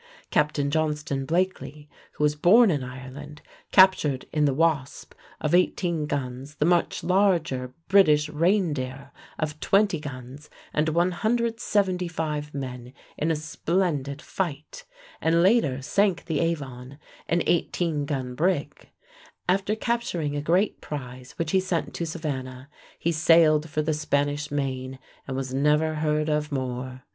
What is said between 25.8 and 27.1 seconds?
heard of more.